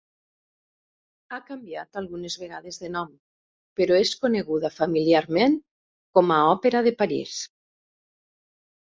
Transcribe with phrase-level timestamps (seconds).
[1.33, 3.11] Ha canviat algunes vegades de nom,
[3.81, 5.59] però és coneguda familiarment
[6.19, 7.35] com a Òpera de París.